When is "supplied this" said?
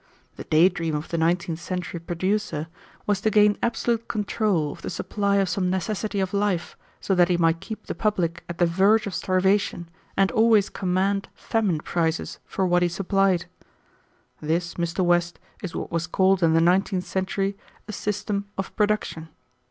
12.89-14.73